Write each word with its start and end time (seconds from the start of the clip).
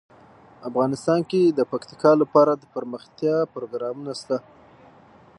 افغانستان 0.69 1.19
کې 1.29 1.41
د 1.45 1.59
پکتیکا 1.71 2.11
لپاره 2.21 2.51
دپرمختیا 2.63 3.35
پروګرامونه 3.53 4.11
شته. 4.21 4.37